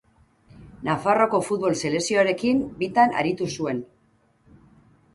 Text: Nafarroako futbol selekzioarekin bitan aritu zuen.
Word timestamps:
Nafarroako 0.87 1.41
futbol 1.51 1.77
selekzioarekin 1.83 2.65
bitan 2.83 3.17
aritu 3.23 3.53
zuen. 3.59 3.89